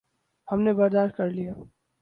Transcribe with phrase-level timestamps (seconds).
[0.47, 1.53] ہم نے برداشت کر لیا۔